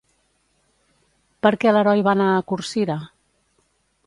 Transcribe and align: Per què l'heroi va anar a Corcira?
Per 1.47 1.51
què 1.65 1.75
l'heroi 1.75 2.03
va 2.09 2.15
anar 2.17 2.31
a 2.39 2.43
Corcira? 2.53 2.97